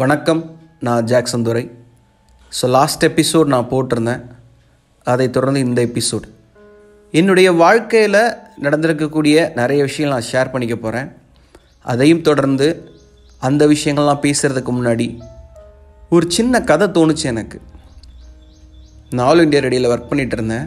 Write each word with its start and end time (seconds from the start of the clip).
வணக்கம் 0.00 0.40
நான் 0.86 1.04
Jackson 1.04 1.42
Durai. 1.42 1.62
So 2.60 2.68
last 2.76 3.04
episode 3.04 3.52
நான் 3.52 3.68
போட்டிருந்தேன். 3.72 4.22
அதை 5.02 5.26
தொடர்ந்து 5.30 5.60
இந்த 5.60 5.80
எபிசோட் 5.88 6.26
என்னுடைய 7.10 7.48
வாழ்க்கையில் 7.60 8.18
நடந்திருக்கக்கூடிய 8.64 9.36
நிறைய 9.60 9.82
விஷயங்கள் 9.88 10.14
நான் 10.14 10.28
ஷேர் 10.30 10.50
பண்ணிக்க 10.50 10.76
போகிறேன் 10.76 11.10
அதையும் 11.92 12.24
தொடர்ந்து 12.28 12.68
அந்த 13.40 13.68
விஷயங்கள்லாம் 13.74 14.24
பேசுகிறதுக்கு 14.26 14.72
முன்னாடி 14.78 15.06
ஒரு 16.08 16.26
சின்ன 16.38 16.62
கதை 16.70 16.88
தோணுச்சு 16.88 17.28
எனக்கு. 17.34 17.60
நான் 19.10 19.26
ஆல் 19.26 19.44
இண்டியா 19.44 19.62
ரேடியோவில் 19.66 19.92
ஒர்க் 19.92 20.10
பண்ணிகிட்டு 20.10 20.38
இருந்தேன். 20.38 20.66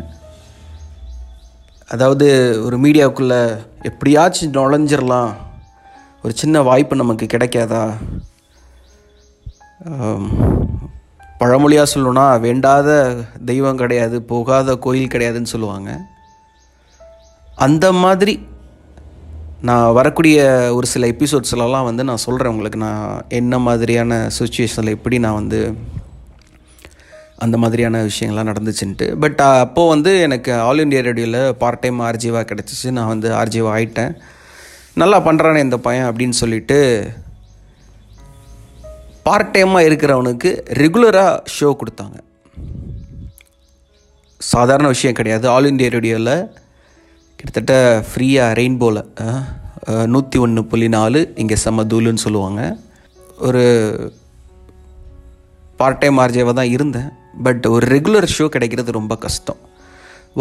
அதாவது 1.95 2.29
ஒரு 2.65 2.79
மீடியாவுக்குள்ளே 2.85 3.41
எப்படியாச்சும் 3.91 4.55
நுழைஞ்சிடலாம் 4.59 5.33
ஒரு 6.23 6.35
சின்ன 6.43 6.61
வாய்ப்பு 6.61 7.03
நமக்கு 7.03 7.25
கிடைக்காதா? 7.35 7.83
பழமொழியாக 11.39 11.91
சொல்லணும்னா 11.93 12.39
வேண்டாத 12.39 12.89
தெய்வம் 13.45 13.81
கிடையாது 13.81 14.21
போகாத 14.21 14.75
கோயில் 14.75 15.11
கிடையாதுன்னு 15.13 15.53
சொல்லுவாங்க. 15.53 15.89
அந்த 17.55 17.91
மாதிரி 18.03 18.33
நான் 19.61 19.93
வரக்கூடிய 19.93 20.39
ஒரு 20.73 20.87
சில 20.87 21.07
எபிசோட்ஸ்லலாம் 21.07 21.87
வந்து 21.89 22.03
நான் 22.03 22.23
சொல்கிறேன் 22.25 22.51
உங்களுக்கு. 22.53 22.79
நான் 22.79 23.21
என்ன 23.29 23.59
மாதிரியான 23.59 24.29
சுச்சுவேஷனில் 24.39 24.95
எப்படி 24.97 25.19
நான் 25.19 25.39
வந்து 25.41 25.59
அந்த 27.37 27.57
மாதிரியான 27.57 28.01
விஷயங்கள்லாம் 28.03 28.51
நடந்துச்சுன்ட்டு. 28.51 29.07
பட் 29.19 29.39
அப்போது 29.39 29.89
வந்து 29.89 30.11
எனக்கு 30.21 30.51
ஆல் 30.67 30.83
இண்டியா 30.85 31.01
ரேடியோவில் 31.09 31.55
பார்ட் 31.55 31.79
டைம் 31.79 32.01
ஆர்ஜிவாக 32.01 32.45
கிடச்சிச்சு. 32.51 32.91
நான் 32.91 33.11
வந்து 33.13 33.29
ஆர்ஜிவா 33.41 33.71
ஆயிட்டேன். 33.77 34.13
நல்லா 34.93 35.19
பண்ணுறானே 35.25 35.59
இந்த 35.67 35.77
பையன் 35.77 36.09
அப்படின்னு 36.11 36.37
சொல்லிட்டு 36.43 36.79
பார்ட் 39.27 39.53
டைமாக 39.55 39.87
இருக்கிறவனுக்கு 39.89 40.49
ரெகுலராக 40.81 41.31
ஷோ 41.57 41.69
கொடுத்தாங்க. 41.79 42.17
சாதாரண 44.51 44.87
விஷயம் 44.93 45.15
கிடையாது. 45.19 45.45
ஆல் 45.53 45.67
இண்டியா 45.69 45.89
ரேடியோவில் 45.95 46.35
கிட்டத்தட்ட 47.37 47.73
ஃப்ரீயாக 48.09 48.55
ரெயின்போவில் 48.59 49.01
நூற்றி 50.13 50.37
ஒன்று 50.43 50.61
புள்ளி 50.71 50.87
நாலு 50.95 51.19
இங்கே 51.41 51.57
செம்ம 51.63 51.85
தூளுன்னு 51.93 52.23
சொல்லுவாங்க. 52.25 52.61
ஒரு 53.47 53.63
பார்ட் 55.79 55.99
டைம் 56.03 56.21
ஆர்ஜேவாக 56.23 56.55
தான் 56.59 56.73
இருந்தேன். 56.75 57.09
பட் 57.47 57.65
ஒரு 57.73 57.85
ரெகுலர் 57.95 58.27
ஷோ 58.35 58.47
கிடைக்கிறது 58.55 58.97
ரொம்ப 58.99 59.17
கஷ்டம். 59.25 59.59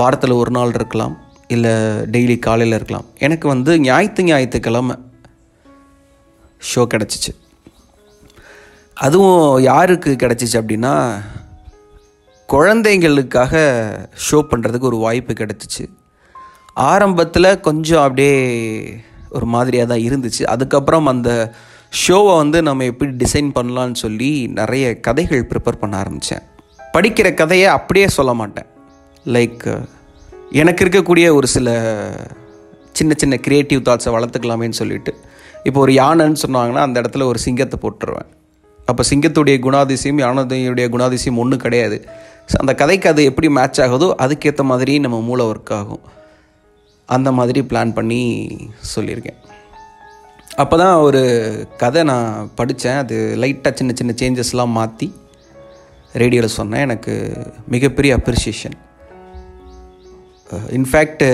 வாரத்தில் 0.01 0.41
ஒரு 0.43 0.53
நாள் 0.59 0.77
இருக்கலாம். 0.79 1.17
இல்லை 1.57 1.75
டெய்லி 2.15 2.39
காலையில் 2.47 2.79
இருக்கலாம். 2.79 3.09
எனக்கு 3.29 3.49
வந்து 3.55 3.73
ஞாயிற்று 3.89 4.29
ஞாயிற்றுக்கிழமை 4.31 4.97
ஷோ 6.71 6.85
கிடச்சிச்சு. 6.95 7.35
அதுவும் 9.05 9.61
யாருக்கு 9.63 10.11
கிடச்சிச்சு 10.11 10.57
அப்படின்னா 10.61 10.93
குழந்தைங்களுக்காக 12.49 13.55
ஷோ 14.27 14.39
பண்ணுறதுக்கு 14.51 14.89
ஒரு 14.91 14.97
வாய்ப்பு 14.97 15.33
கிடச்சிச்சு. 15.33 15.85
ஆரம்பத்தில் 16.75 17.61
கொஞ்சம் 17.61 18.03
அப்படியே 18.03 18.37
ஒரு 19.31 19.47
மாதிரியாக 19.47 19.89
தான் 19.93 20.05
இருந்துச்சு. 20.09 20.43
அதுக்கப்புறம் 20.45 21.07
அந்த 21.07 21.31
ஷோவை 22.01 22.37
வந்து 22.37 22.63
நம்ம 22.63 22.85
எப்படி 22.85 23.11
டிசைன் 23.25 23.51
பண்ணலான்னு 23.59 23.95
சொல்லி 23.95 24.47
நிறைய 24.47 25.01
கதைகள் 25.01 25.49
ப்ரிப்பேர் 25.51 25.81
பண்ண 25.81 25.97
ஆரம்பித்தேன் 25.97 26.45
படிக்கிற 26.97 27.35
கதையை 27.35 27.67
அப்படியே 27.67 28.09
சொல்ல 28.09 28.35
மாட்டேன். 28.35 28.67
லைக் 29.25 29.87
எனக்கு 30.51 30.85
இருக்கக்கூடிய 30.85 31.35
ஒரு 31.35 31.47
சில 31.47 31.69
சின்ன 32.93 33.15
சின்ன 33.17 33.39
க்ரியேட்டிவ் 33.47 33.81
தாட்ஸை 33.89 34.13
வளர்த்துக்கலாமேன்னு 34.17 34.81
சொல்லிட்டு. 34.83 35.15
இப்போ 35.63 35.81
ஒரு 35.81 35.93
யானைன்னு 35.93 36.43
சொன்னாங்கன்னா 36.47 36.87
அந்த 36.89 37.01
இடத்துல 37.01 37.23
ஒரு 37.23 37.39
சிங்கத்தை 37.39 37.79
போட்டுருவேன். 37.83 38.29
அப்போ 38.91 39.03
சிங்கத்துடைய 39.11 39.57
குணாதிசயம் 39.67 40.21
யானதையுடைய 40.25 40.87
குணாதிசயம் 40.95 41.41
ஒன்றும் 41.43 41.65
கிடையாது. 41.65 41.97
ஸோ 42.51 42.57
அந்த 42.63 42.73
கதைக்கு 42.81 43.07
அது 43.13 43.23
எப்படி 43.31 43.49
மேட்ச் 43.59 43.81
ஆகுதோ 43.85 44.09
அதுக்கேற்ற 44.25 44.65
மாதிரி 44.73 44.93
நம்ம 45.05 45.19
மூளை 45.29 45.45
ஒர்க் 45.51 45.73
ஆகும். 45.81 46.05
அந்த 47.17 47.29
மாதிரி 47.39 47.61
பிளான் 47.71 47.97
பண்ணி 47.99 48.21
சொல்லியிருக்கேன். 48.95 49.41
அப்போ 50.63 50.75
தான் 50.83 50.97
ஒரு 51.07 51.23
கதை 51.83 52.03
நான் 52.11 52.51
படித்தேன் 52.59 53.01
அது 53.03 53.17
லைட்டாக 53.43 53.73
சின்ன 53.79 53.93
சின்ன 53.99 54.13
சேஞ்சஸ்லாம் 54.21 54.77
மாற்றி 54.79 55.09
ரேடியோவில் 56.23 56.57
சொன்னேன். 56.59 56.85
எனக்கு 56.87 57.15
மிகப்பெரிய 57.75 58.13
அப்ரிசியேஷன் 58.19 58.77
இன்ஃபேக்ட் 60.79 61.25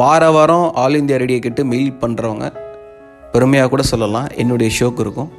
வார 0.00 0.30
வாரம் 0.36 0.66
ஆல் 0.82 1.00
இந்தியா 1.00 1.18
ரேடியோ 1.22 1.40
கிட்ட 1.46 1.62
மெயில் 1.72 1.98
பண்ணுறவங்க 2.02 2.46
பெருமையாக 3.32 3.70
கூட 3.72 3.82
சொல்லலாம். 3.92 4.28
என்னுடைய 4.42 4.70
ஷோக்கு 4.78 5.02
இருக்கும். 5.06 5.30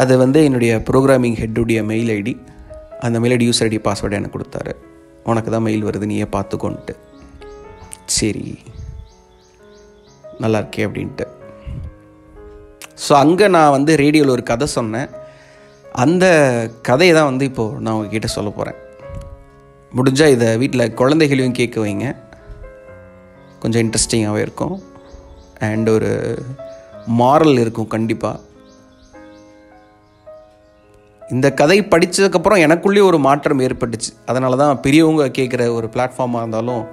அது 0.00 0.12
வந்து 0.22 0.38
என்னுடைய 0.44 0.72
ப்ரோக்ராமிங் 0.88 1.36
ஹெட்டுடைய 1.42 1.78
மெயில் 1.90 2.10
ஐடி 2.18 2.34
அந்த 3.04 3.16
mail 3.20 3.34
ID 3.36 3.46
use 3.48 3.62
ID 3.64 3.78
password 3.86 4.18
எனக்கு 4.18 4.36
கொடுத்தாரு. 4.36 4.72
உனக்கு 5.30 5.50
தான் 5.54 5.64
மெயில் 5.66 5.86
வருது 5.88 6.06
நீயே 6.10 6.26
பார்த்துக்கோன்ட்டு. 6.36 6.94
சரி. 8.16 8.44
நல்லா 10.42 10.58
இருக்கே 10.62 10.84
அப்படின்ட்டு. 10.88 11.26
ஸோ 13.04 13.12
அங்கே 13.22 13.48
நான் 13.56 13.74
வந்து 13.76 13.92
ரேடியோவில் 14.02 14.34
ஒரு 14.36 14.42
கதை 14.50 14.66
சொன்னேன். 14.76 15.08
அந்த 16.04 16.26
கதையை 16.88 17.12
தான் 17.18 17.30
வந்து 17.30 17.44
இப்போது 17.50 17.80
நான் 17.84 17.96
உங்ககிட்ட 17.98 18.30
சொல்ல 18.36 18.50
போகிறேன் 18.50 18.78
முடிஞ்சால் 19.98 20.34
இதை 20.36 20.48
வீட்டில் 20.62 20.94
குழந்தைகளையும் 21.00 21.58
கேட்க 21.60 21.76
வைங்க. 21.84 22.08
கொஞ்சம் 23.62 23.82
இன்ட்ரெஸ்டிங்காகவே 23.84 24.40
இருக்கும். 24.46 24.76
அண்ட் 25.68 25.88
ஒரு 25.96 26.10
மாரல் 27.20 27.58
இருக்கும் 27.64 27.92
கண்டிப்பாக 27.94 28.46
இந்த 31.30 31.52
கதை 31.52 31.80
படித்ததுக்கப்புறம் 31.80 32.62
எனக்குள்ளேயே 32.66 33.02
ஒரு 33.02 33.18
மாற்றம் 33.18 33.58
ஏற்பட்டுச்சு. 33.58 34.10
அதனால 34.26 34.56
தான் 34.56 34.80
பெரியவங்க 34.80 35.28
கேட்குற 35.28 35.72
ஒரு 35.72 35.86
பிளாட்ஃபார்மாக 35.86 36.36
இருந்தாலும் 36.36 36.86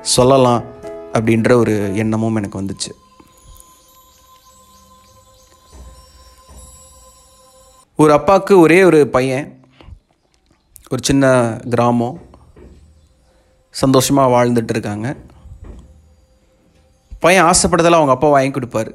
சொல்லலாம் 0.00 0.64
அப்படின்ற 1.12 1.52
ஒரு 1.52 1.96
எண்ணமும் 1.96 2.36
எனக்கு 2.36 2.60
வந்துச்சு. 2.60 2.90
ஒரு 7.96 8.12
அப்பாவுக்கு 8.12 8.58
ஒரே 8.58 8.82
ஒரு 8.84 9.08
பையன் 9.08 9.60
ஒரு 10.88 11.02
சின்ன 11.02 11.58
கிராமம். 11.70 12.20
சந்தோஷமாக 13.70 14.32
வாழ்ந்துட்டு 14.34 14.68
இருக்காங்க. 14.68 15.16
பையன் 17.20 17.44
ஆசைப்பட்டதெல்லாம் 17.44 18.00
அவங்க 18.00 18.10
அப்பா 18.10 18.28
வாங்கி 18.28 18.60
கொடுப்பாரு. 18.60 18.94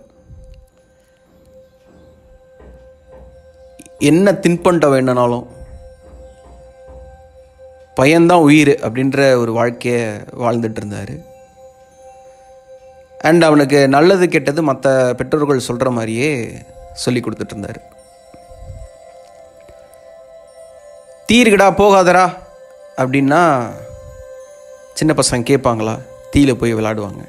என்ன 3.99 4.31
தின்பண்டம் 4.31 4.91
வேணுனாலும் 4.91 5.47
பையன்தான் 7.97 8.41
உயிர் 8.41 8.79
அப்படின்ற 8.81 9.37
ஒரு 9.37 9.51
வாழ்க்கையை 9.51 10.11
வாழ்ந்துட்டு 10.39 10.75
இருந்தார் 10.75 11.15
அண்ட் 13.19 13.43
அவனுக்கு 13.43 13.87
நல்லது 13.87 14.29
கெட்டது 14.29 14.63
மற்ற 14.63 15.13
பெற்றோர்கள் 15.17 15.59
சொல்கிற 15.59 15.91
மாதிரியே 15.91 16.61
சொல்லி 16.93 17.19
கொடுத்துட்டு 17.19 17.49
இருந்தார் 17.49 17.79
தீருக்கடா 21.29 21.67
போகாதடா 21.77 22.25
அப்படின்னா 22.97 23.73
சின்ன 24.93 25.13
பசங்க 25.13 25.49
கேட்பாங்களா? 25.49 25.99
தீயில 26.35 26.53
போய் 26.53 26.75
விளாடுவாங்க 26.75 27.23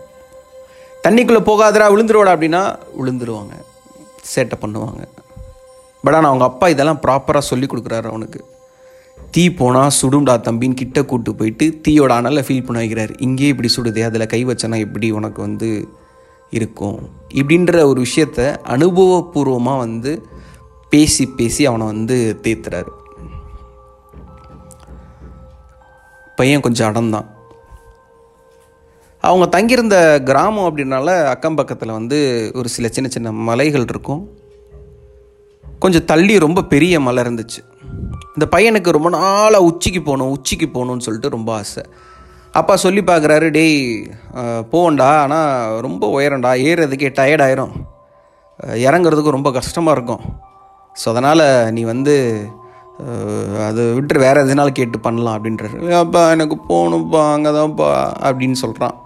தண்ணிக்குள்ளே 1.04 1.40
போகாதடா 1.40 1.86
விழுந்துருவாடா 1.92 2.34
அப்படின்னா 2.34 2.78
விழுந்துருவாங்க. 3.02 3.54
சேட்டை 4.34 4.54
பண்ணுவாங்க. 4.60 5.08
பட் 6.08 6.16
ஆனால் 6.16 6.28
அவங்க 6.28 6.44
அப்பா 6.44 6.68
இதெல்லாம் 6.68 7.00
ப்ராப்பராக 7.06 7.38
சொல்லி 7.38 7.66
கொடுக்குறாரு 7.66 8.06
அவனுக்கு. 8.06 8.44
தீ 9.30 9.50
போனால் 9.50 9.90
சுடும்டா 10.02 10.40
தம்பின்னு 10.40 10.74
கிட்ட 10.74 11.04
கூட்டு 11.04 11.34
போயிட்டு 11.34 11.80
தீயோட 11.88 12.10
அனலை 12.10 12.42
ஃபீல் 12.42 12.66
பண்ண 12.66 12.82
வைக்கிறார். 12.82 13.14
இங்கேயே 13.18 13.48
இப்படி 13.48 13.68
சுடுதே 13.76 14.04
அதில் 14.04 14.26
கை 14.26 14.44
வச்சனா 14.44 14.78
எப்படி 14.78 15.10
உனக்கு 15.10 15.40
வந்து 15.40 15.88
இருக்கும்? 16.50 17.08
இப்படின்ற 17.34 17.84
ஒரு 17.84 18.04
விஷயத்த 18.04 18.56
அனுபவபூர்வமாக 18.66 19.78
வந்து 19.78 20.26
பேசி 20.90 21.26
பேசி 21.26 21.66
அவனை 21.66 21.86
வந்து 21.86 22.38
தேத்துறாரு. 22.42 22.88
பையன் 26.36 26.60
கொஞ்சம் 26.60 26.94
அடந்தான். 26.94 27.26
அவங்க 29.20 29.46
தங்கியிருந்த 29.46 30.22
கிராமம் 30.24 30.76
அப்படின்னால 30.76 31.24
அக்கம் 31.24 31.54
பக்கத்தில் 31.54 31.90
வந்து 31.90 32.50
ஒரு 32.54 32.68
சில 32.68 32.88
சின்ன 32.88 33.08
சின்ன 33.08 33.32
மலைகள் 33.32 33.84
இருக்கும். 33.88 34.46
கொஞ்சம் 35.84 36.06
தள்ளி 36.10 36.34
ரொம்ப 36.46 36.60
பெரிய 36.72 36.94
மலை 37.06 37.22
இருந்துச்சு. 37.24 37.60
இந்த 38.34 38.46
பையனுக்கு 38.54 38.96
ரொம்ப 38.96 39.10
நாளாக 39.16 39.66
உச்சிக்கு 39.70 40.00
போகணும் 40.08 40.32
உச்சிக்கு 40.36 40.66
போகணும்னு 40.74 41.06
சொல்லிட்டு 41.06 41.34
ரொம்ப 41.36 41.50
ஆசை. 41.60 41.82
அப்பா 42.58 42.74
சொல்லி 42.84 43.02
பார்க்குறாரு 43.08 43.46
டேய் 43.56 43.78
போவோண்டா 44.72 45.08
ஆனால் 45.24 45.80
ரொம்ப 45.86 46.04
உயரண்டா 46.16 46.52
ஏறுறதுக்கே 46.68 47.10
டயர்ட் 47.18 47.44
ஆயிரும். 47.46 47.74
இறங்குறதுக்கும் 48.88 49.36
ரொம்ப 49.36 49.50
கஷ்டமாக 49.58 49.96
இருக்கும். 49.96 50.22
ஸோ 51.00 51.06
அதனால் 51.12 51.44
நீ 51.76 51.82
வந்து 51.92 52.14
அது 53.66 53.82
விட்டு 53.96 54.22
வேறு 54.24 54.44
எதுனாலும் 54.44 54.78
கேட்டு 54.78 54.98
பண்ணலாம். 55.04 55.36
அப்படின்றாரு. 55.38 55.76
அப்பா 56.04 56.22
எனக்கு 56.36 56.56
போகணும்ப்பா. 56.70 57.20
அங்கே 57.34 57.50
தான்ப்பா 57.58 57.90
அப்படின்னு 58.28 58.58
சொல்கிறான் 58.64 58.96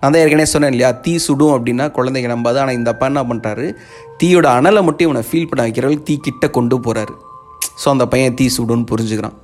நான் 0.00 0.12
தான் 0.12 0.22
ஏற்கனவே 0.24 0.48
சொன்னேன் 0.52 0.72
இல்லையா? 0.74 0.90
தீ 1.04 1.12
சுடும் 1.26 1.54
அப்படின்னா 1.56 1.86
குழந்தைங்க 1.96 2.28
நம்பாது. 2.32 2.58
ஆனால் 2.62 2.76
இந்த 2.78 2.88
அப்பா 2.92 3.06
என்ன 3.10 3.22
பண்ணுறாரு 3.30 3.66
தீயோட 4.20 4.46
அனலை 4.58 4.82
மட்டும் 4.86 5.06
இவனை 5.08 5.22
ஃபீல் 5.28 5.48
பண்ண 5.50 5.64
வைக்கிற 5.66 5.88
தீ 6.08 6.14
கிட்ட 6.26 6.48
கொண்டு 6.56 6.76
போகிறாரு 6.86 7.14
ஸோ 7.82 7.86
அந்த 7.94 8.04
பையன் 8.12 8.36
தீ 8.38 8.46
சுடுன்னு 8.56 8.90
புரிஞ்சுக்கிறான். 8.92 9.36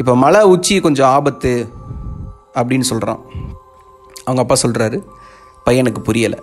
இப்போ 0.00 0.12
மலை 0.24 0.40
உச்சி 0.54 0.74
கொஞ்சம் 0.86 1.10
ஆபத்து 1.16 1.52
அப்படின்னு 2.58 2.86
சொல்கிறான் 2.90 3.20
அவங்க 4.26 4.40
அப்பா 4.44 4.56
சொல்கிறாரு 4.64 4.98
பையனுக்கு 5.66 6.00
புரியலை. 6.08 6.38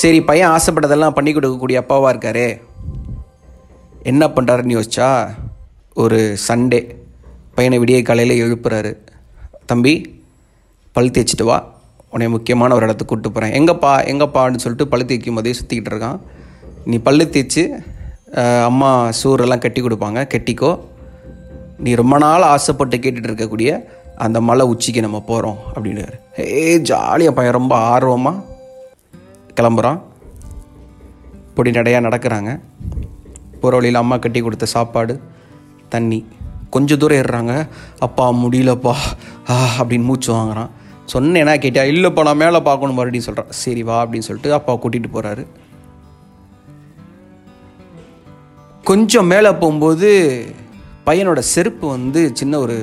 சரி 0.00 0.18
பையன் 0.28 0.52
ஆசைப்பட்டதெல்லாம் 0.56 1.16
பண்ணி 1.16 1.30
கொடுக்கக்கூடிய 1.32 1.78
அப்பாவாக 1.82 2.12
இருக்காரே. 2.12 2.48
என்ன 4.10 4.24
பண்ணுறாருன்னு 4.36 4.76
யோசிச்சா 4.76 5.08
ஒரு 6.02 6.18
சண்டே 6.46 6.80
பையனை 7.56 7.78
விடிய 7.82 8.00
காலையில் 8.08 8.40
எழுப்புறாரு. 8.44 8.92
தம்பி 9.70 9.94
பல் 10.98 11.10
தேய்ச்சிட்டு 11.10 11.42
வா. 11.42 11.56
உன்னை 12.10 12.28
முக்கியமான 12.28 12.74
ஒரு 12.74 12.84
இடத்துக்கு 12.84 13.14
கூப்பிட்டு 13.14 13.40
போகிறேன் 13.40 13.62
எங்கப்பா 13.62 13.92
எங்கப்பான்னு 14.12 14.56
சொல்லிட்டு 14.56 14.88
பழு 14.88 15.04
தேய்க்கும் 15.04 15.34
போதே 15.34 15.54
சுற்றிக்கிட்டு 15.58 15.90
இருக்கான். 15.92 16.18
நீ 16.84 16.96
பல்லு 16.98 17.28
தேய்ச்சி 17.32 17.62
அம்மா 18.64 19.10
சூரெல்லாம் 19.24 19.58
கட்டி 19.58 19.82
கொடுப்பாங்க. 19.82 20.24
கட்டிக்கோ. 20.34 20.78
நீ 21.78 21.94
ரொம்ப 21.94 22.18
நாள் 22.18 22.42
ஆசைப்பட்டு 22.42 22.96
கேட்டுட்டு 22.96 23.28
இருக்கக்கூடிய 23.30 23.84
அந்த 24.16 24.40
மலை 24.40 24.66
உச்சிக்கு 24.66 25.00
நம்ம 25.00 25.20
போகிறோம் 25.20 25.58
அப்படின்னு 25.74 26.08
ஏ 26.38 26.78
ஜாலியாக 26.78 27.36
பையன் 27.36 27.54
ரொம்ப 27.54 27.74
ஆர்வமாக 27.76 28.42
கிளம்புறான். 29.60 30.00
பொடி 31.54 31.70
நடையாக 31.70 32.08
நடக்கிறாங்க. 32.08 32.60
போகிற 33.52 33.76
வழியில் 33.76 34.00
அம்மா 34.00 34.16
கட்டி 34.16 34.40
கொடுத்த 34.40 34.66
சாப்பாடு 34.66 35.20
தண்ணி. 35.88 36.26
கொஞ்சம் 36.70 36.98
தூரம் 36.98 37.18
ஏறுறாங்க. 37.18 37.68
அப்பா 37.98 38.32
முடியலப்பா. 38.32 38.94
அப்படின்னு 39.78 40.02
மூச்சு 40.02 40.32
வாங்குறான். 40.34 40.68
சொன்னேன்னா 41.12 41.54
கேட்டியா? 41.62 41.84
இல்லைப்பா 41.92 42.22
நான் 42.22 42.42
மேலே 42.42 42.58
பார்க்கணும் 42.60 42.98
மறுபடியும் 42.98 43.26
சொல்கிறான் 43.26 43.52
சரி 43.62 43.82
வா 43.82 43.96
அப்படின்னு 44.04 44.28
சொல்லிட்டு 44.28 44.52
அப்பா 44.52 44.72
கூட்டிகிட்டு 44.74 45.10
போகிறாரு 45.12 45.44
கொஞ்சம் 48.84 49.26
மேலே 49.26 49.50
போகும்போது 49.52 50.08
பையனோட 51.06 51.38
செருப்பு 51.38 51.88
வந்து 51.88 52.20
சின்ன 52.34 52.58
ஒரு 52.58 52.76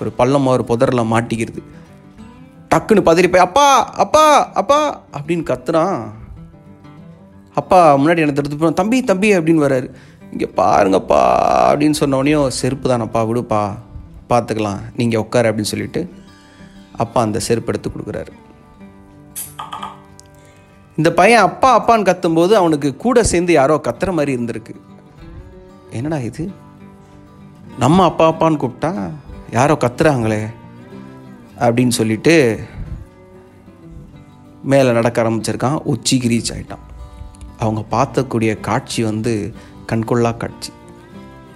ஒரு 0.00 0.10
பள்ளமாக 0.18 0.56
ஒரு 0.56 0.64
புதரில் 0.64 1.10
மாட்டிக்கிறது. 1.12 1.60
டக்குன்னு 2.74 3.02
பதறி 3.08 3.28
போய் 3.30 3.44
அப்பா 3.46 3.66
அப்பா 4.04 4.52
அப்பா 4.52 4.78
அப்படின்னு 5.16 5.44
கத்துறான். 5.50 5.98
அப்பா 7.54 7.78
முன்னாடி 7.96 8.24
எனக்கு 8.24 8.40
எடுத்து 8.42 8.56
போய் 8.56 8.78
தம்பி 8.80 8.98
தம்பி 9.02 9.28
அப்படின்னு 9.38 9.64
வர்றாரு. 9.66 9.88
இங்கே 10.32 10.48
பாருங்கப்பா 10.56 11.20
அப்படின்னு 11.70 12.00
சொன்னோடனே 12.00 12.48
செருப்பு 12.60 12.88
தானப்பா 12.90 13.20
விடுப்பா 13.28 13.62
பார்த்துக்கலாம் 14.32 14.80
நீங்கள் 14.96 15.20
உட்காரு 15.20 15.48
அப்படின்னு 15.50 15.72
சொல்லிட்டு 15.74 16.00
அப்பா 16.98 17.22
அந்த 17.22 17.40
செருப்பு 17.40 17.68
எடுத்து 17.68 17.90
கொடுக்குறாரு. 17.90 18.32
இந்த 20.96 21.12
பையன் 21.12 21.40
அப்பா 21.40 21.70
அப்பான்னு 21.78 22.02
கத்தும்போது 22.02 22.52
அவனுக்கு 22.52 22.96
கூட 22.96 23.24
சேர்ந்து 23.24 23.52
யாரோ 23.52 23.80
கத்துற 23.84 24.12
மாதிரி 24.12 24.36
இருந்திருக்கு. 24.36 24.74
என்னடா 25.90 26.18
இது? 26.18 26.52
நம்ம 27.78 28.04
அப்பா 28.04 28.32
அப்பான்னு 28.32 28.56
கூப்பிட்டா 28.56 29.10
யாரோ 29.50 29.76
கத்துறாங்களே 29.80 30.46
அப்படின்னு 31.58 31.88
சொல்லிட்டு 31.88 32.60
மேலே 34.62 34.92
நடக்க 34.92 35.22
ஆரம்பிச்சிருக்கான். 35.22 35.78
உச்சிக்கு 35.78 36.28
ரீச் 36.28 36.52
ஆகிட்டான் 36.52 36.86
அவங்க 37.58 37.84
பார்த்தக்கூடிய 37.90 38.60
காட்சி 38.60 39.04
வந்து 39.04 39.54
கண்கொள்ளா 39.92 40.36
காட்சி. 40.36 40.72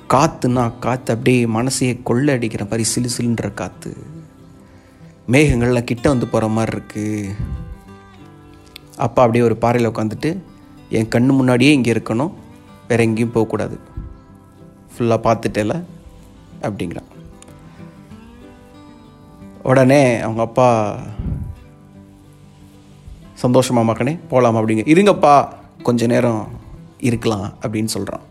காற்றுனா 0.09 0.73
காற்று 0.79 1.15
அப்படியே 1.15 1.45
மனசையே 1.45 2.03
கொள்ளை 2.03 2.35
அடிக்கிற 2.35 2.65
மாதிரி 2.65 2.85
சிலு 2.85 3.09
சிலுன்ற 3.19 3.55
காற்று 3.55 3.97
மேகங்கள்லாம் 5.31 5.85
கிட்ட 5.85 6.09
வந்து 6.09 6.29
போகிற 6.29 6.51
மாதிரி 6.51 6.77
இருக்குது 6.77 7.35
அப்பா 8.97 9.23
அப்படியே 9.23 9.45
ஒரு 9.45 9.57
பாறையில் 9.57 9.91
உட்காந்துட்டு 9.91 10.39
என் 10.89 11.07
கண்ணு 11.07 11.27
முன்னாடியே 11.27 11.73
இங்கே 11.73 11.93
இருக்கணும். 11.93 12.33
வேற 12.89 13.03
எங்கேயும் 13.03 13.33
போகக்கூடாது 13.33 13.79
ஃபுல்லாக 14.97 15.27
பார்த்துட்டேல? 15.27 15.83
அப்படிங்கிறான். 16.63 17.11
உடனே 19.63 20.19
அவங்க 20.19 20.43
அப்பா 20.43 20.99
சந்தோஷமா 23.43 23.83
மகனே 23.83 24.19
போகலாம் 24.29 24.57
அப்படிங்க. 24.57 24.83
இருங்கப்பா. 24.95 25.49
கொஞ்ச 25.83 26.07
நேரம் 26.07 26.49
இருக்கலாம். 27.01 27.55
அப்படின்னு 27.63 27.85
சொல்கிறான் 27.85 28.31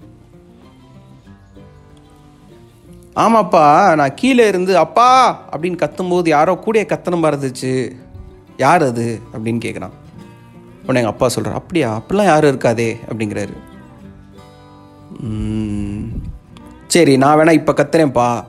ஆமாப்பா 3.15 3.95
நான் 3.95 4.13
கீழே 4.13 4.47
இருந்து 4.47 4.77
அப்பா! 4.77 5.41
அப்படின்னு 5.51 5.75
கத்தும்போது 5.75 6.27
யாரோ 6.27 6.55
கூட 6.55 6.81
கத்தனம் 6.81 7.23
பறந்துச்சு 7.23 7.91
யார் 8.57 8.83
அது? 8.83 9.21
அப்படின்னு 9.33 9.61
கேட்குறான் 9.65 9.91
உடனே 10.83 10.99
எங்கள் 10.99 11.13
அப்பா 11.13 11.27
சொல்கிறார் 11.27 11.57
அப்படியா 11.57 11.99
அப்படிலாம் 11.99 12.25
யாரும் 12.25 12.57
இருக்காதே 12.57 12.99
அப்படிங்கிறாரு. 13.09 13.53
சரி 16.87 17.17
நான் 17.17 17.37
வேணா 17.39 17.51
இப்போ 17.51 17.73
கத்துறேன்ப்பா. 17.73 18.45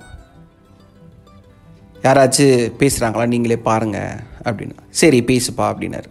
யாராச்சும் 2.03 2.73
பேசுகிறாங்களா 2.79 3.27
நீங்களே 3.27 3.59
பாருங்க 3.59 4.21
அப்படின்னா. 4.45 4.77
சரி 4.91 5.21
பேசுப்பா 5.21 5.59
அப்படின்னாரு. 5.59 6.09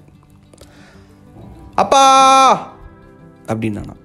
அப்பா! 1.76 2.04
அப்படின்னா 3.48 3.96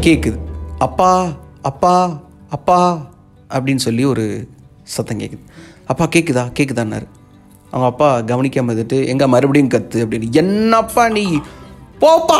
கேட்குது 0.00 0.38
அப்பா! 0.78 1.32
அப்பா 1.66 2.20
அப்பா 2.50 3.06
அப்படின்னு 3.50 3.76
சொல்லி 3.76 4.04
ஒரு 4.04 4.48
சத்தம் 4.82 5.20
கேட்குது 5.20 5.44
அப்பா 5.86 6.04
கேட்குதா 6.04 6.52
கேட்குதான்னாரு 6.58 7.06
அவங்க 7.70 7.86
அப்பா 7.86 8.18
கவனிக்காம 8.18 8.72
இருந்துட்டு 8.72 9.06
எங்கே 9.06 9.26
மறுபடியும் 9.26 9.68
கத்து 9.68 10.04
அப்படின்னு 10.04 10.30
என்னப்பா 10.30 11.08
நீ? 11.08 11.40
போப்பா! 12.00 12.38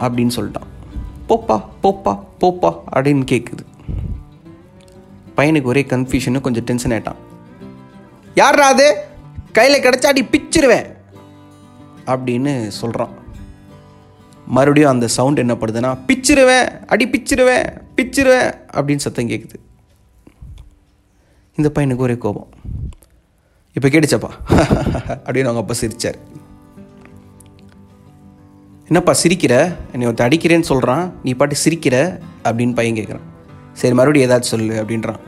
அப்படின்னு 0.00 0.30
சொல்லிட்டான். 0.36 0.68
போப்பா 1.28 1.62
போப்பா 1.82 2.18
போப்பா 2.40 2.70
அப்படின்னு 2.92 3.24
கேட்குது 3.30 3.64
பையனுக்கு 5.36 5.62
ஒரே 5.62 5.82
கன்ஃபியூஷனு 5.82 6.40
கொஞ்சம் 6.40 6.64
டென்ஷன் 6.64 6.90
ஆயிட்டான். 6.90 7.20
யார்ரா 8.34 8.66
அது? 8.72 8.86
கையில் 9.52 9.82
கிடச்சா 9.82 10.06
அடி 10.06 10.22
பிச்சிருவேன் 10.22 10.86
அப்படின்னு 12.06 12.66
சொல்கிறான் 12.68 13.14
மறுபடியும் 14.46 14.90
அந்த 14.90 15.08
சவுண்ட் 15.08 15.38
என்ன 15.38 15.54
படுதுன்னா 15.54 15.98
பிச்சிருவேன் 16.06 16.84
அடி 16.86 17.08
பிச்சிருவேன் 17.08 17.64
பிச்சிருவேன் 17.96 18.54
அப்படின்னு 18.72 18.96
சத்தம் 18.96 19.28
கேட்குது 19.28 19.54
இந்த 21.56 21.70
பையனுக்கு 21.74 21.96
ஒரே 21.96 22.18
கோபம். 22.18 22.48
இப்போ 23.72 23.88
கேட்டுச்சப்பா. 23.88 24.30
அப்படின்னு 25.26 25.42
அவங்க 25.42 25.58
அப்பா 25.58 25.74
சிரித்தார் 25.74 26.18
என்னப்பா 28.86 29.14
சிரிக்கிற? 29.22 29.74
என்னை 29.92 30.08
ஒருத்த 30.08 30.26
அடிக்கிறேன்னு 30.26 30.60
சொல்கிறான் 30.60 31.14
நீ 31.22 31.34
பாட்டு 31.34 31.56
சிரிக்கிற? 31.64 32.20
அப்படின்னு 32.44 32.74
பையன் 32.74 33.04
கேட்குறான் 33.04 33.24
சரி 33.72 33.94
மறுபடியும் 33.94 34.30
ஏதாச்சும் 34.30 34.52
சொல்லு 34.52 34.84
அப்படின்றான். 34.84 35.18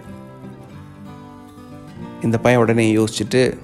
இந்த 2.22 2.38
பையன் 2.38 2.60
உடனே 2.60 2.96
யோசிச்சுட்டு 2.96 3.58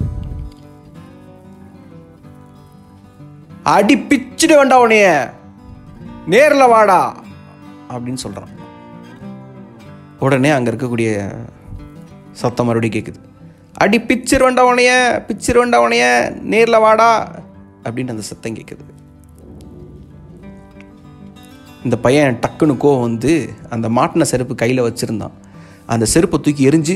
அடி 3.62 3.96
பிச்சுட்டு 3.96 4.56
வேண்டாம் 4.56 4.90
உனைய 4.90 5.32
நேரில் 6.26 6.66
வாடா 6.66 7.16
அப்படின்னு 7.88 8.14
சொல்கிறான் 8.14 8.52
உடனே 10.18 10.50
அங்கே 10.50 10.70
இருக்கக்கூடிய 10.70 11.10
சத்தம் 12.32 12.66
மறுபடியும் 12.66 13.04
கேட்குது 13.04 13.20
அடி 13.74 13.98
பிச்சர் 14.00 14.42
வண்டவனைய 14.42 14.90
பிச்சர் 15.28 15.58
வண்டவனைய 15.58 16.04
நேரில் 16.42 16.78
வாடா 16.78 17.38
அப்படின்னு 17.84 18.10
அந்த 18.10 18.22
சத்தம் 18.22 18.56
கேட்குது 18.56 18.84
இந்த 21.84 21.96
பையன் 21.96 22.38
டக்குன்னு 22.46 22.76
கோவம் 22.80 23.00
வந்து 23.00 23.54
அந்த 23.70 23.88
மாட்டின 23.88 24.22
செருப்பு 24.22 24.54
கையில் 24.54 24.82
வச்சுருந்தான். 24.82 25.32
அந்த 25.86 26.06
செருப்பை 26.06 26.40
தூக்கி 26.40 26.68
எரிஞ்சு 26.68 26.94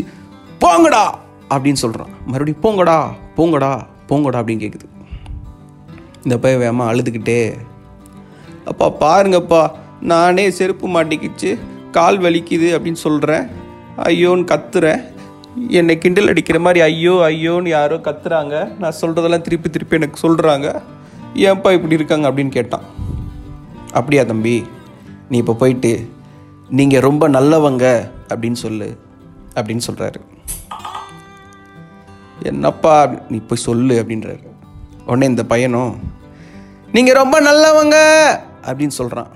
போங்கடா! 0.61 1.15
அப்படின்னு 1.51 1.73
சொல்கிறான் 1.73 2.09
மறுபடியும் 2.27 2.63
போங்கடா 2.63 3.11
போங்கடா 3.37 3.81
போங்கடா 4.09 4.41
அப்படின்னு 4.41 4.61
கேட்குது 4.61 4.87
இந்த 6.25 6.39
பையன் 6.39 6.61
வேகமாக 6.61 6.95
அழுதுகிட்டே 6.95 7.57
அப்பா 8.71 8.87
பாருங்கப்பா 9.03 9.63
நானே 10.11 10.45
செருப்பு 10.59 10.87
மாட்டிக்கிச்சு 10.97 11.51
கால் 11.97 12.19
வலிக்குது 12.25 12.69
அப்படின்னு 12.77 13.01
சொல்கிறேன் 13.07 13.45
ஐயோன்னு 14.11 14.45
கத்துறேன். 14.53 15.01
என்னை 15.79 15.95
கிண்டல் 16.03 16.31
அடிக்கிற 16.33 16.59
மாதிரி 16.65 16.81
ஐயோ 16.89 17.15
ஐயோன்னு 17.29 17.69
யாரோ 17.77 17.97
கத்துறாங்க. 18.07 18.55
நான் 18.83 18.99
சொல்கிறதெல்லாம் 19.01 19.45
திருப்பி 19.47 19.69
திருப்பி 19.77 19.99
எனக்கு 20.01 20.19
சொல்கிறாங்க 20.27 20.67
ஏன்ப்பா 21.49 21.71
இப்படி 21.77 21.99
இருக்காங்க 21.99 22.27
அப்படின்னு 22.31 22.53
கேட்டான். 22.59 22.85
அப்படியா 23.99 24.23
தம்பி 24.31 24.57
நீ 25.31 25.37
இப்போ 25.43 25.55
போயிட்டு 25.63 25.93
நீங்கள் 26.79 27.05
ரொம்ப 27.09 27.25
நல்லவங்க 27.37 27.87
அப்படின்னு 28.33 28.59
சொல்லு 28.65 28.89
அப்படின்னு 29.59 29.87
சொல்கிறாரு 29.89 30.21
என்னப்பா 32.51 32.95
நீ 33.31 33.39
போய் 33.49 33.67
சொல்லு 33.69 33.95
அப்படின்றாரு. 34.03 34.45
உடனே 35.09 35.27
இந்த 35.33 35.45
பையனும் 35.53 35.95
நீங்கள் 36.97 37.19
ரொம்ப 37.23 37.37
நல்லவங்க 37.49 37.97
அப்படின்னு 38.71 38.97
சொல்கிறான் 39.01 39.31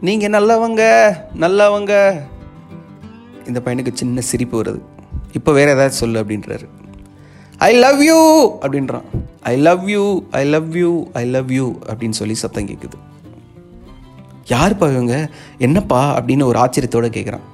நீங்கள் 0.00 0.30
நல்லவங்க 0.30 0.82
நல்லவங்க. 1.40 1.92
இந்த 3.46 3.60
பையனுக்கு 3.64 3.92
சின்ன 3.92 4.20
சிரிப்பு 4.20 4.62
வருது. 4.62 4.80
இப்போ 5.32 5.52
வேறு 5.52 5.70
ஏதாவது 5.70 5.94
சொல்லு 5.94 6.22
அப்படின்றாரு. 6.22 6.66
ஐ 7.58 7.78
லவ் 7.78 8.02
யூ 8.02 8.18
அப்படின்றான். 8.62 9.06
I 9.42 9.56
love 9.56 9.88
you 9.88 10.22
I 10.30 10.44
love 10.44 10.76
you 10.76 11.06
I 11.12 11.24
love 11.24 11.52
you 11.52 11.66
அப்படின்னு 11.86 12.10
சொல்லி 12.10 12.34
சத்தம் 12.34 12.68
கேட்குது 12.68 12.98
யாருப்பா 14.48 14.86
இவங்க? 14.92 15.30
என்னப்பா? 15.58 16.20
அப்படின்னு 16.20 16.44
ஒரு 16.44 16.58
ஆச்சரியத்தோடு 16.58 17.08
கேட்குறான் 17.08 17.46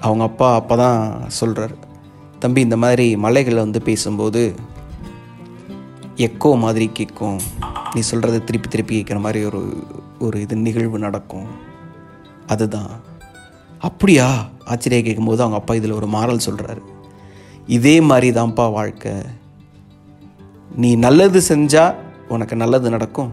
அவங்க 0.00 0.24
அப்பா 0.24 0.54
அப்போ 0.54 0.76
தான் 0.76 1.00
சொல்கிறார் 1.26 1.74
தம்பி 2.38 2.60
இந்த 2.60 2.76
மாதிரி 2.76 3.16
மலைகளில் 3.16 3.64
வந்து 3.64 3.82
பேசும்போது 3.82 4.54
எக்கோ 6.16 6.58
மாதிரி 6.58 6.90
கேட்கும் 6.92 7.38
நீ 7.94 8.00
சொல்கிறத 8.10 8.44
திருப்பி 8.44 8.68
திருப்பி 8.68 8.94
கேட்குற 9.00 9.20
மாதிரி 9.20 9.44
ஒரு 9.44 9.60
ஒரு 10.20 10.40
இது 10.40 10.56
நிகழ்வு 10.56 10.98
நடக்கும். 10.98 11.46
அதுதான். 12.46 12.92
அப்படியா? 13.78 14.26
ஆச்சரியம் 14.64 15.04
கேட்கும்போது 15.04 15.42
அவங்க 15.42 15.58
அப்பா 15.58 15.74
இதில் 15.74 15.98
ஒரு 15.98 16.06
மாறல் 16.06 16.46
சொல்கிறாரு 16.46 16.82
இதே 17.66 18.00
மாதிரி 18.00 18.28
தான்ப்பா 18.30 18.72
வாழ்க்கை. 18.72 19.14
நீ 20.76 20.96
நல்லது 20.96 21.40
செஞ்சால் 21.48 21.96
உனக்கு 22.28 22.56
நல்லது 22.56 22.90
நடக்கும். 22.90 23.32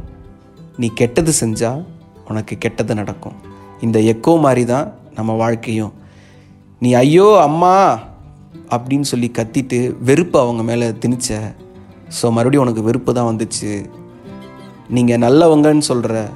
நீ 0.78 0.88
கெட்டது 0.94 1.34
செஞ்சால் 1.40 1.86
உனக்கு 2.28 2.58
கெட்டது 2.58 2.96
நடக்கும். 2.96 3.38
இந்த 3.82 4.00
எக்கோ 4.00 4.40
மாதிரி 4.40 4.66
தான் 4.66 4.94
நம்ம 5.16 5.34
வாழ்க்கையும். 5.34 5.94
நீ 6.80 6.94
ஐயோ 6.94 7.28
அம்மா 7.40 8.00
அப்படின்னு 8.70 9.02
சொல்லி 9.02 9.32
கத்திட்டு 9.38 9.80
வெறுப்பு 10.04 10.40
அவங்க 10.40 10.64
மேலே 10.64 10.88
திணிச்ச. 10.90 11.40
ஸோ 12.18 12.26
மறுபடியும் 12.32 12.66
உனக்கு 12.66 12.84
வெறுப்பு 12.84 13.14
தான் 13.14 13.30
வந்துச்சு. 13.32 13.72
நீங்கள் 14.90 15.18
நல்லவங்கன்னு 15.18 15.86
சொல்கிற 15.92 16.30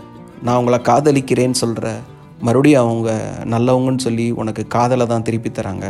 நான் 0.46 0.60
உங்களை 0.60 0.80
காதலிக்கிறேன்னு 0.90 1.62
சொல்கிற 1.64 1.88
மறுபடியும் 2.46 2.84
அவங்க 2.84 3.10
நல்லவங்கன்னு 3.54 4.06
சொல்லி 4.06 4.26
உனக்கு 4.42 4.64
காதலை 4.76 5.06
தான் 5.08 5.26
திருப்பி 5.28 5.50
தராங்க. 5.50 5.88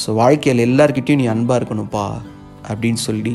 ஸோ 0.00 0.08
வாழ்க்கையில் 0.18 0.66
எல்லார்கிட்டேயும் 0.66 1.20
நீ 1.22 1.26
அன்பாக 1.32 1.58
இருக்கணும்ப்பா 1.60 2.04
அப்படின்னு 2.68 3.00
சொல்லி 3.08 3.32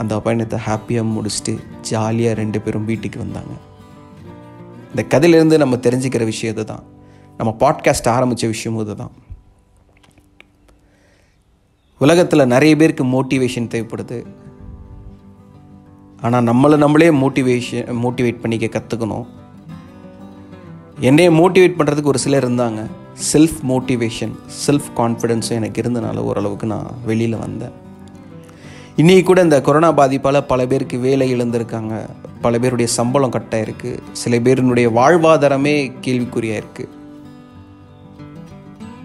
அந்த 0.00 0.20
பயணத்தை 0.26 0.58
ஹாப்பியாக 0.66 1.12
முடிச்சுட்டு 1.14 1.54
ஜாலியாக 1.88 2.38
ரெண்டு 2.40 2.58
பேரும் 2.64 2.86
வீட்டுக்கு 2.90 3.18
வந்தாங்க. 3.24 3.54
இந்த 4.92 5.02
கதையிலேருந்து 5.12 5.62
நம்ம 5.62 5.78
தெரிஞ்சுக்கிற 5.86 6.24
விஷயம் 6.30 6.54
இதுதான். 6.54 6.84
நம்ம 7.38 7.50
பாட்காஸ்ட் 7.64 8.12
ஆரம்பித்த 8.14 8.46
விஷயமும் 8.54 8.84
இதுதான். 8.86 9.12
உலகத்தில் 12.00 12.50
நிறைய 12.54 12.74
பேருக்கு 12.80 13.04
மோட்டிவேஷன் 13.16 13.70
தேவைப்படுது. 13.74 14.18
ஆனால் 16.26 16.46
நம்மளை 16.50 16.76
நம்மளே 16.84 17.10
மோட்டிவேஷன் 17.24 17.86
மோட்டிவேட் 18.04 18.42
பண்ணிக்க 18.42 18.66
கற்றுக்கணும் 18.76 19.26
என்னையை 21.08 21.30
மோட்டிவேட் 21.40 21.76
பண்ணுறதுக்கு 21.76 22.10
ஒரு 22.12 22.20
சிலர் 22.22 22.44
இருந்தாங்க. 22.46 22.80
செல்ஃப் 23.32 23.60
மோட்டிவேஷன் 23.70 24.34
செல்ஃப் 24.64 24.88
கான்ஃபிடென்ஸும் 24.98 25.58
எனக்கு 25.58 25.82
இருந்தனால 25.82 26.24
ஓரளவுக்கு 26.30 26.66
நான் 26.72 26.90
வெளியில் 27.08 27.36
வந்தேன். 27.44 27.74
இன்றைக்கி 29.00 29.22
கூட 29.28 29.40
இந்த 29.46 29.58
கொரோனா 29.66 29.90
பாதிப்பால் 30.00 30.38
பல 30.50 30.66
பேருக்கு 30.70 30.96
வேலை 31.06 31.26
இழந்திருக்காங்க. 31.34 31.94
பல 32.44 32.52
பேருடைய 32.62 32.88
சம்பளம் 32.96 33.34
கட்டாக 33.36 33.64
இருக்குது 33.66 34.02
சில 34.22 34.40
பேருனுடைய 34.46 34.88
வாழ்வாதாரமே 34.98 35.74
கேள்விக்குறியாக 36.06 36.60
இருக்குது 36.62 36.92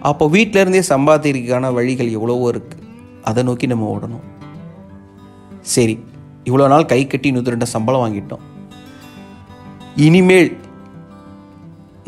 அப்போ 0.09 0.25
வீட்டிலேருந்தே 0.35 0.83
சம்பாதிக்கிறதுக்கான 0.93 1.71
வழிகள் 1.77 2.11
எவ்வளவோ 2.17 2.49
இருக்குது 2.53 2.83
அதை 3.29 3.41
நோக்கி 3.47 3.67
நம்ம 3.71 3.87
ஓடணும். 3.95 4.25
சரி 5.73 5.95
இவ்வளோ 6.49 6.67
நாள் 6.73 6.91
கை 6.91 7.01
கட்டி 7.07 7.29
நூற்றி 7.35 7.53
ரெண்டு 7.53 7.73
சம்பளம் 7.75 8.03
வாங்கிட்டோம். 8.03 8.43
இனிமேல் 10.07 10.51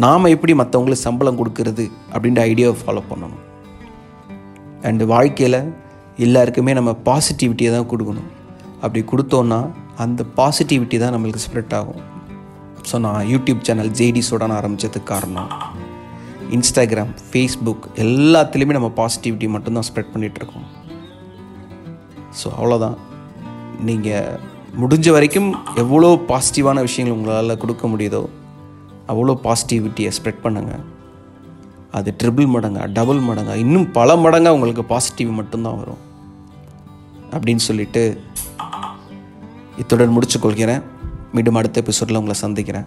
நாம் 0.03 0.33
எப்படி 0.33 0.53
மற்றவங்களுக்கு 0.59 1.05
சம்பளம் 1.07 1.39
கொடுக்கறது 1.39 1.85
அப்படின்ற 2.13 2.39
ஐடியாவை 2.49 2.75
ஃபாலோ 2.81 3.01
பண்ணணும். 3.11 3.43
அண்டு 4.87 5.05
வாழ்க்கையில் 5.13 5.59
எல்லாருக்குமே 6.25 6.73
நம்ம 6.79 6.91
பாசிட்டிவிட்டியை 7.07 7.71
தான் 7.75 7.89
கொடுக்கணும். 7.93 8.29
அப்படி 8.83 9.01
கொடுத்தோன்னா 9.11 9.59
அந்த 10.05 10.21
பாசிட்டிவிட்டி 10.39 10.97
தான் 11.03 11.13
நம்மளுக்கு 11.15 11.45
ஸ்ப்ரெட் 11.45 11.75
ஆகும். 11.79 12.01
ஸோ 12.89 12.95
நான் 13.05 13.21
யூடியூப் 13.31 13.65
சேனல் 13.67 13.91
ஜேடி 13.99 14.21
சோடான 14.29 14.55
ஆரம்பித்ததுக்கு 14.59 15.11
காரணம் 15.13 15.49
இன்ஸ்டாகிராம் 16.55 17.13
ஃபேஸ்புக் 17.29 17.85
எல்லாத்துலேயுமே 18.03 18.75
நம்ம 18.77 18.89
பாசிட்டிவிட்டி 18.99 19.47
மட்டும்தான் 19.55 19.87
ஸ்ப்ரெட் 19.87 20.13
பண்ணிகிட்ருக்கோம் 20.13 20.67
ஸோ 22.39 22.47
அவ்வளோதான் 22.59 22.97
நீங்கள் 23.87 24.37
முடிஞ்ச 24.81 25.09
வரைக்கும் 25.15 25.49
எவ்வளோ 25.83 26.11
பாசிட்டிவான 26.31 26.81
விஷயங்கள் 26.87 27.17
உங்களால் 27.17 27.61
கொடுக்க 27.63 27.87
முடியுதோ 27.93 28.21
அவ்வளோ 29.07 29.37
பாசிட்டிவிட்டியை 29.43 30.11
ஸ்ப்ரெட் 30.23 30.35
பண்ணுங்கள் 30.43 30.83
அது 31.91 32.13
ட்ரிபிள் 32.23 32.49
மடங்கா 32.49 32.91
டபுள் 32.91 33.19
மடங்கா 33.19 33.55
இன்னும் 33.55 33.91
பல 33.91 34.15
மடங்காக 34.15 34.49
உங்களுக்கு 34.49 34.83
பாசிட்டிவ் 34.83 35.29
மட்டும்தான் 35.29 35.77
வரும். 35.77 36.05
அப்படின்னு 37.31 37.55
சொல்லிட்டு 37.55 38.21
இத்துடன் 39.77 40.09
முடிச்சு 40.09 40.39
கொள்கிறேன். 40.39 40.81
மீண்டும் 41.33 41.55
அடுத்த 41.55 41.81
எபிசோடில் 41.81 42.15
உங்களை 42.15 42.39
சந்திக்கிறேன். 42.39 42.85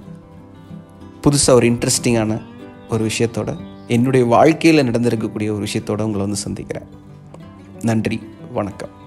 புதுசாக 1.23 1.51
ஒரு 1.51 1.67
இன்ட்ரெஸ்டிங்கான 1.67 2.43
ஒரு 2.91 3.07
விஷயத்தோட 3.07 3.57
என்னுடைய 3.89 4.27
வாழ்க்கையில் 4.27 4.91
நடந்திருக்கக்கூடிய 4.91 5.53
ஒரு 5.53 5.67
விஷயத்தோட 5.67 6.01
உங்களை 6.01 6.17
வந்து 6.17 6.37
சந்திக்கிறேன். 6.37 6.87
நன்றி 7.83 8.23
வணக்கம். 8.53 8.99